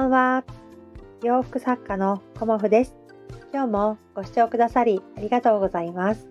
[0.00, 0.44] ばんは。
[1.22, 2.96] 洋服作家のコモフです。
[3.52, 6.26] 今日もご視聴くださりありがとうございます。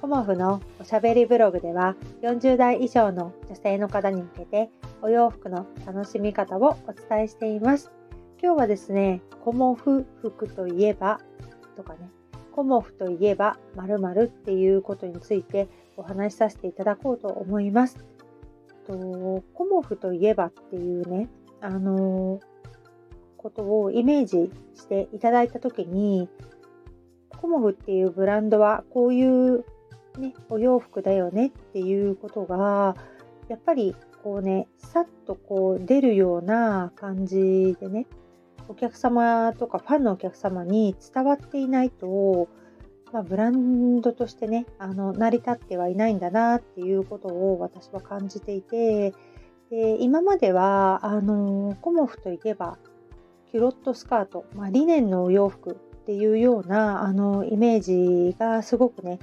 [0.00, 4.70] コモフのおしゃべりブログでは40代以上の女性の方に向けて
[5.02, 7.90] お洋服の楽しみ方をお伝えしています。
[8.40, 11.20] 今日はですね、コモフ服といえば
[11.76, 12.10] とかね、
[12.52, 18.06] コモフといえば〇〇っていうことについてお話しさせていただこうと思います。
[18.86, 21.28] とコモフといえばっていうね、
[21.60, 22.38] あの
[23.40, 26.28] ことをイメージしていただいた時に
[27.38, 29.64] コモフっていうブランドはこういう、
[30.18, 32.96] ね、お洋服だよねっていうことが
[33.48, 38.06] やっぱりこうねさっとこう出るような感じでね
[38.68, 42.48] お客様とかファンのお客様に伝わっていないと、
[43.10, 49.14] まあ、ブランドとしてねあの成り立ってはいないんだなっていうことを私は感じていて
[49.70, 52.78] で今まではあのコモフといえば
[53.50, 55.74] キュロットスカート、まあ、リネンのお洋服っ
[56.06, 59.18] ていうようなあのイメージがすごくね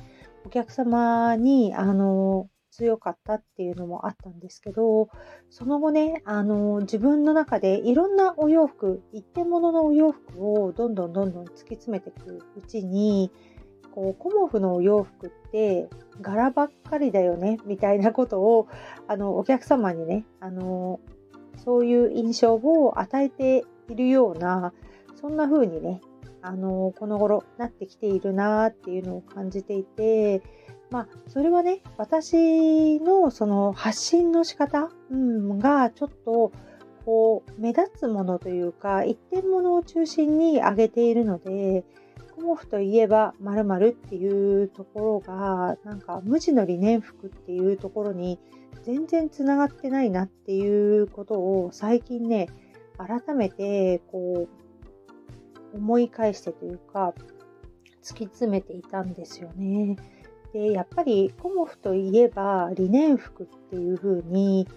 [0.46, 5.10] お客様にあの強かったっていうのもあったんですけど
[5.50, 13.32] その後ねあの自分の中でいろんなお洋服一点物のお洋服をどんどんどんどん突き詰めていくうちに
[13.96, 15.90] こうコモフのお洋服って
[16.22, 18.68] 柄ばっかりだよねみたいなことを
[19.08, 21.00] あのお客様にねあの
[21.58, 24.74] そういう印象を与えているような
[25.16, 26.02] そんな風にね
[26.42, 30.42] あのこの頃なってきているなっていうのを感じていて
[30.92, 36.52] まあそれはね私のその発信の仕方、うん、がちょっと
[37.06, 41.84] こう目立つものというか一点物を中心に上げているので
[42.38, 48.40] 毛布といえば〇〇っていうところがなんか無地の理念服っていうところに
[48.84, 52.48] 全然つながってないなっていうことを最近ね
[52.98, 54.48] 改めてこ
[55.74, 57.14] う思い返してというか
[58.04, 59.98] 突き詰めていたんですよね。
[60.54, 64.68] でやっぱりコモフといえば理念服っていう風に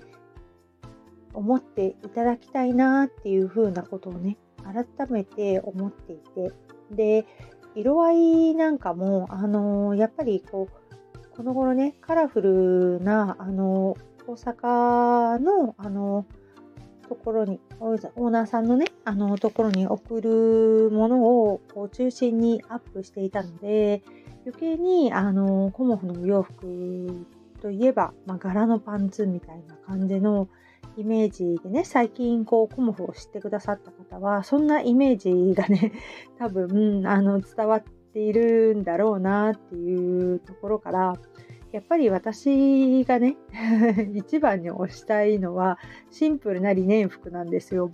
[1.32, 6.52] 思っていただきたいなっていう風なことをね改めて思っていて
[6.90, 7.26] で
[7.74, 16.26] 色合いなんかもあのやっぱりこうこの頃ねカラフルなあの大阪のあの
[17.10, 24.04] ところにオーナーさんのねあのところに送るものをこう中心にアップしていたので
[24.46, 27.26] 余計にあのコモフのお洋服
[27.60, 30.48] といえば、まあ、柄のパンツみたいな感じの
[30.96, 35.92] イメージでね最近こうコモフを知ってくださった方はそんなイメージがね
[36.38, 41.14] 多分あの伝わっているんだろうなっていうところから
[41.72, 43.36] やっぱり私がね
[44.14, 45.78] 一番に推したいのは
[46.10, 47.92] シンプルな理念服なんですよ。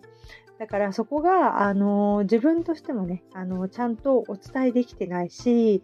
[0.59, 5.83] だからそこがあの自分としてもねあのちゃんとお伝えできてないし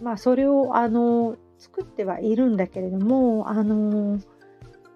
[0.00, 4.18] まあそれをあの作ってはいるんだけれどもあの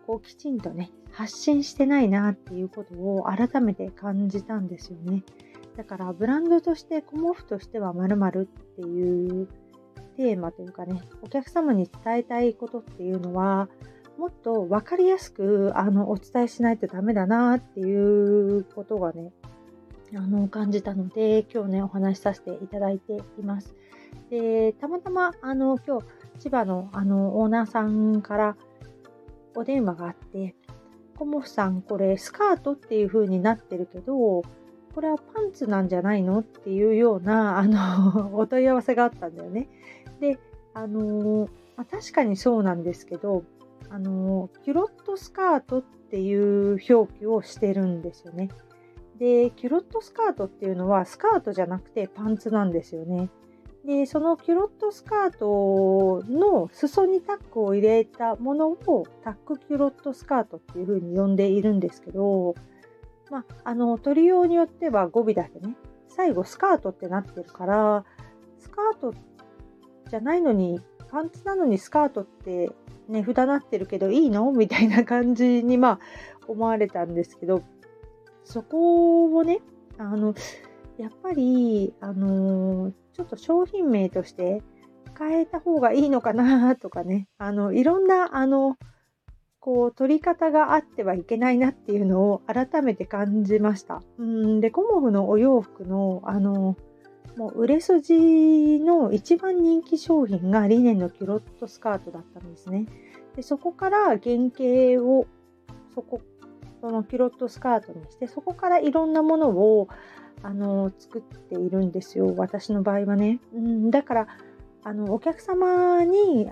[0.09, 5.23] こうきちんとね発信してないなっていうことを改めて感じたんですよね。
[5.77, 9.49] だからブランドとしてコモフとしては〇〇っていう
[10.17, 13.69] テーマというかね、お客様に伝えたいことっていうのは、
[14.19, 19.33] もっと分かりやすくあのお伝えしないとダメだなっていうことがね、
[20.15, 23.75] あの感じたので、今日ね、お話しさせていただいています。
[24.31, 26.07] で、たまたまあの今日、
[26.39, 28.57] 千葉のあのオーナーさんから
[29.55, 30.55] お電話があって、
[31.19, 34.43] コモフさん、これスカートっていう風になってるけど、
[34.95, 36.41] これはパンツなんじゃないの？
[36.41, 39.69] っていうようなあの お問い合わせがあったんだよね。
[40.21, 40.39] で、
[40.75, 43.45] あのー、まあ、確かにそうなんですけど、
[43.91, 48.49] あのー、キュロットスカートっていう表記をしてるんですよね。
[49.19, 53.31] で、キュロットスカートっていうのはスカートじゃなくてパンツなんですよね。
[53.85, 62.55] で、そのキュロットスカートの裾にタックを入れたものをタックキュロットスカートっていうふうに呼んでいるんですけど、
[63.31, 65.77] まあ、あの、取りようによっては語尾だけね、
[66.09, 68.05] 最後スカートってなってるから、
[68.59, 69.36] スカートって
[70.09, 70.81] じゃないのに、
[71.11, 72.71] パンツなのにスカートって
[73.09, 74.51] 値札なってるけどいいの？
[74.53, 76.01] みたいな感じにまあ
[76.49, 77.63] 思われたんですけど、
[78.45, 79.61] そこをね、
[79.99, 80.35] あの、
[80.99, 84.63] やっぱり、あのちょっと商品名として
[85.19, 88.77] 変えた方がいいのかなとかね、あの、いろんな、あの、
[89.59, 94.03] こう、取り方があってはいけないなっていうのを改めて感じました。
[94.19, 96.77] うんで、コモフのお洋服の、あの、
[97.37, 102.87] もう売れ筋の一番人気商品がリネンのキュロットスカートだったんですね。
[103.37, 104.21] でそこから原
[104.55, 105.27] 型を
[105.95, 106.21] そこ
[106.81, 109.89] そのキュロットスカートにしてそこからいろんなものを
[110.43, 114.27] あの作っているんですよ私の場合はね、うん、だから
[114.85, 116.49] あのお客様に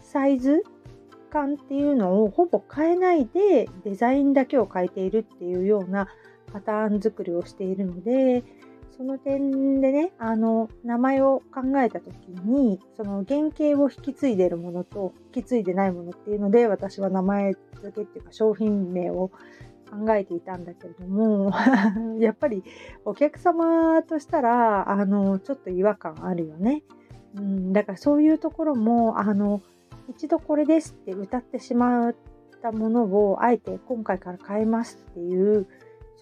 [0.00, 0.64] サイズ
[1.30, 6.08] 感っていうのをほぼ変えないでデザインだけを変えているっていうような
[6.52, 8.44] パターン作りをしているので
[8.96, 12.14] その点でねあの名前を考えた時
[12.44, 17.52] にその原型を引き継いでるものと引き継いでないものっていうので私は名前
[17.82, 19.30] 付けっていうか商品名を
[19.90, 21.52] 考えていたんだけれども
[22.18, 22.62] やっぱり
[23.04, 26.82] お客様としたらあのちょっと違和感あるよね。
[27.36, 29.60] うん、だからそういうところもあの
[30.08, 32.14] 一度これですって歌ってしまっ
[32.62, 35.66] たものをあえて今回から変えますっていう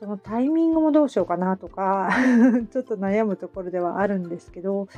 [0.02, 2.10] そのタイミングもどうしようかなとか
[2.72, 4.88] ちょっと悩むところではあるんですけど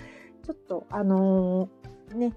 [0.44, 2.32] ちょっとあのー、ね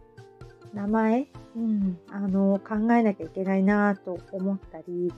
[0.73, 5.13] 名前、うん、あのー、考えなきゃいけないなと思ったり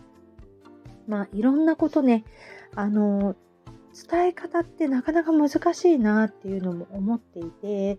[1.08, 2.24] まあいろんなことね
[2.76, 7.98] あのー、伝え方ってなかなか難しいなっていうのも思っていて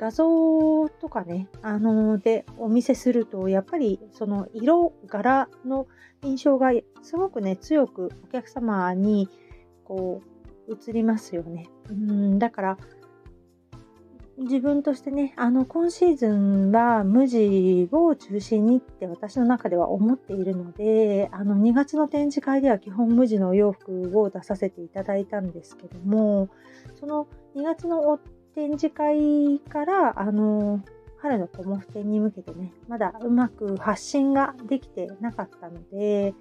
[0.00, 5.86] 画像とかね、あのでお見せすると、やっぱりその色、柄の
[6.22, 6.70] 印象が
[7.02, 9.28] すごくね、強くお客様に
[9.84, 10.22] こ
[10.66, 11.68] う映りますよね。
[11.90, 12.78] うんだから、
[14.38, 26.48] 自分としてね、あの、今シーズンは無地を中心にって私の中では思っているので、あの、2月の展示会では基本無地のお洋服を出させていただいたんですけども、
[26.98, 28.18] その2月の
[28.54, 30.82] 展示会からあの
[31.18, 36.34] 春のコモフ展に向けてねまだうまく発信ができてなかったので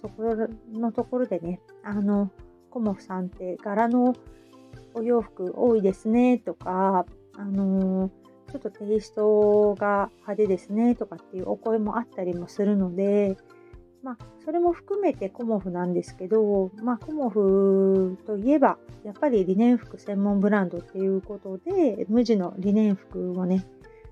[0.00, 0.34] そこ
[0.72, 2.30] のところでねあの
[2.70, 4.14] コモフさんって柄の
[4.94, 7.06] お洋服多いですねとか
[7.36, 8.10] あの
[8.50, 13.36] ちょっとテイストが派手ですねとかっていうお声もあったりもするので
[14.02, 23.64] まあ、それも含めてコモフなんですけど、まあ、コモフといえば、やっぱりリネン服専門ブランドっていうことで、無地のリネン服をね、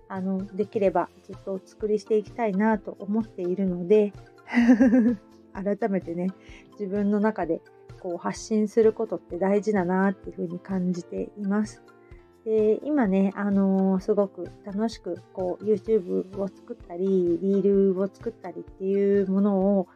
[0.08, 4.12] あの、できればずっとお作りしていきたいなと思っているので、
[5.52, 6.28] 改めてね、
[6.72, 7.60] 自分の中で
[8.00, 11.82] こう発信することって大事だなっていうふうに感じています。
[12.44, 19.88] で今ね、あのー、すごく楽しくこう YouTube を作ったり、リールを作ったりっていうものを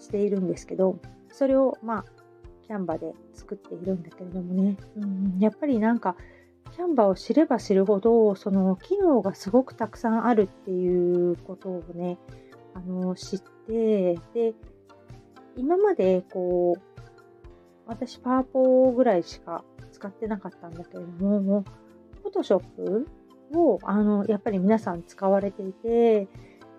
[0.00, 0.98] しているんですけど、
[1.30, 2.04] それをまあ、
[2.66, 6.16] キャンバで作っているんだけれどもね、うん、やっぱりなんか、
[6.72, 12.18] キャンバを知れば知るほど、その機能がすごくたくさんあるっていうことをね、
[12.74, 14.54] あの知って、で、
[15.56, 16.80] 今までこう、
[17.86, 19.62] 私パワポぐらいしか
[19.92, 21.64] 使ってなかったんだけれども、
[22.22, 23.06] フォトショップ
[23.52, 26.28] をあのやっぱり皆さん使われていて、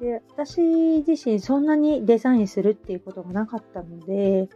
[0.01, 4.49] で私自身そんなにデザインするっていうことがなかったので、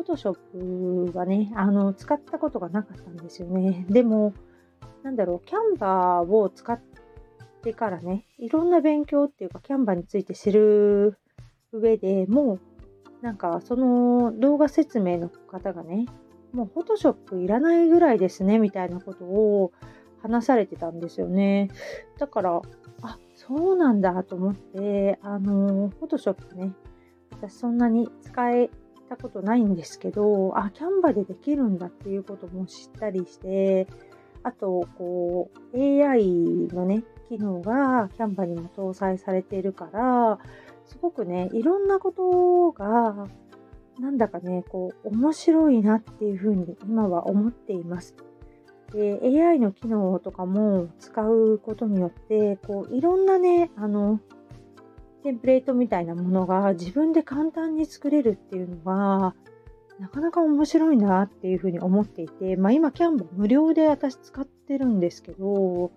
[0.00, 3.84] フォトショップはね、あの使ったことがなかったんですよね。
[3.90, 4.32] でも、
[5.02, 6.80] なんだろう、キャンバーを使っ
[7.62, 11.18] てからね、いろんな勉強っていうか、キャンバーについて知る
[11.70, 12.60] 上でもう、
[13.20, 16.06] なんかその動画説明の方がね、
[16.54, 19.70] もうフォトショップいらないぐらいですね、みたいなことを
[20.22, 21.68] 話されてたんですよね。
[22.18, 22.62] だから、
[23.02, 26.72] あ、そうなんだと思って、あの、フォトショップね、
[27.32, 28.70] 私そんなに使え
[29.10, 33.86] たことないんですけど、あ、キャンバでできるんだっていうことも知ったりして、
[34.42, 40.38] あと、こう、AI のね、機能がキャンバにも搭載されているから、
[40.86, 43.26] すごくね、いろんなことが
[44.00, 48.14] なんだかね、こう、面白いなっていうふうに今は思っています。
[48.94, 54.20] で、AI の機能とかも使うことによって、こう、いろんなね、あの、
[55.22, 59.34] テンプレートみたいなものが自分で簡単に作れるっていうのが、
[59.98, 65.92] なかなか面白いなっていうふうに思っていて、まあ今、キャンバ無料で私使ってるんですけど、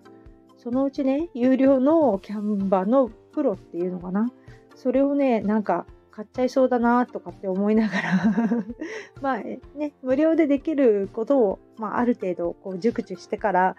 [0.57, 4.31] そのうちね、有料のキャンバのプロっていうのかな。
[4.75, 8.65] それをね、なんか買っちゃいそうだなとかって思いながら
[9.21, 9.59] まあね、
[10.03, 13.75] 無料でできることを、まあ、ある程度こう熟知してから、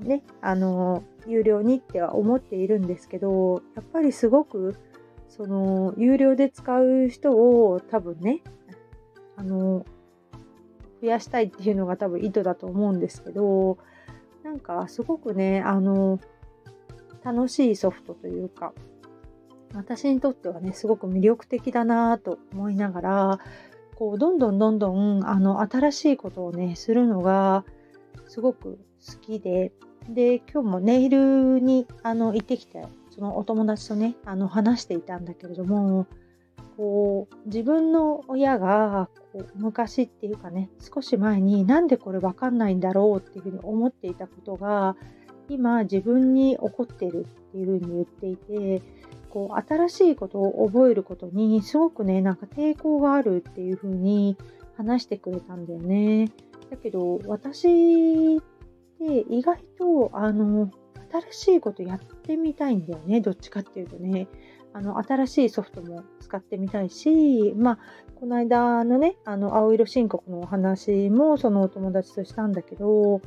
[0.00, 4.76] ね、あの、有料にっては思っているんですけど、やっぱりすごく、
[5.28, 8.42] その、有料で使う人を多分ね、
[9.36, 9.84] あの、
[11.02, 13.78] 増やしたいっていうのが多分意図だと思うんですけど、
[14.42, 16.20] なんかすごくね、あの、
[17.24, 18.72] 楽しいソフトというか、
[19.74, 23.38] 私にとってはね、すごく魅力的だなと思いながら、
[23.96, 27.64] こう、どんどんどんどん、あの、新しいことをね、するのが、
[28.28, 29.72] すごく好きで、
[30.08, 36.06] で、今日もネイルに、あの、行ってきて、そのお友達とね、あの、話していたんだけれども、
[36.76, 44.94] こう自分の親がこう昔っていうかね少し前になんでこれ分かんないんだろうっていうふうに思っていたことが
[45.48, 48.82] 今自分に起こってるっていうふうに言っていて
[49.30, 54.36] こう新しいことを覚えることにすごくねなんか抵抗があるっていうふうに
[54.76, 56.30] 話してくれたんだよね。
[56.70, 58.38] だけど私
[59.04, 60.70] って意外とあの
[61.30, 64.28] 新しいことやってみたいんだよねどっちかっていうとね。
[64.76, 67.78] あの新しいソフトも使ってみたいし、まあ、
[68.16, 73.22] この間のね、あの青色申告のお話もそのお友達としたんだけど、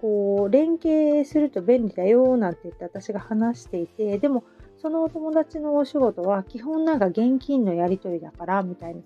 [0.00, 4.44] こう連携すると便利だよなんて言って私が話していて、でも
[4.78, 9.02] そのお友達のお仕事は基本なんか現金のやり取りだからみたいな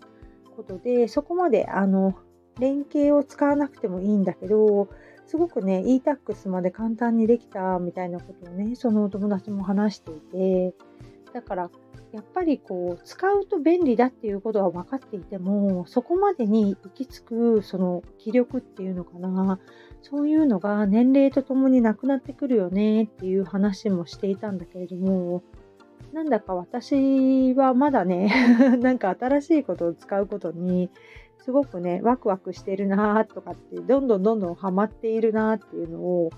[0.54, 2.14] ことで、そこまであの
[2.60, 4.88] 連携を使わなくてもいいんだけど、
[5.30, 10.75] すごくね、e-tax まで簡単にできたみたいなことをね、そのお友達も話していて、
[11.32, 11.70] だから
[12.10, 19.60] やっぱりこう使うと便利だっていうことは分かっていてもそこまでに行き着くその気力っていうのかな
[20.02, 25.44] そういうのが年齢とともになくなってくるよねっていう話もしていたんだけれども
[26.12, 28.32] なんだか私はまだね
[28.82, 30.90] なんか新しいことを使うことに
[31.44, 36.30] すごくねワクワクしてるなとかって どんどんどんどんハマっているなっていうのを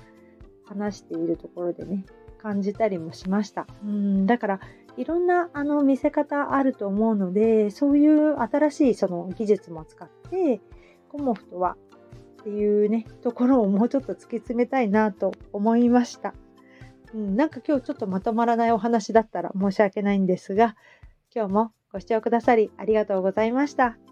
[0.64, 2.04] 話しているところでね
[2.38, 3.66] 感じたりもしました。
[3.84, 4.60] うんだから
[4.96, 10.60] いろんなあの見せ方あると思うのでそういう新しいその技術も使って
[11.08, 11.76] コモフとは
[12.42, 16.34] っていうねところをもうちょっと突き詰めたいなと思いました。
[17.14, 20.76] うん、なんか今日ちょっとまとまらないお話だったら申し訳ないんですが
[21.34, 24.11] 今日もご視聴くださりありがとうございました。